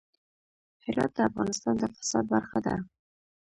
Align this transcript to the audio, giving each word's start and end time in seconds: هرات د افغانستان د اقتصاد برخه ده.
هرات 0.83 1.11
د 1.15 1.19
افغانستان 1.29 1.73
د 1.77 1.81
اقتصاد 1.89 2.25
برخه 2.33 2.59
ده. 2.65 2.75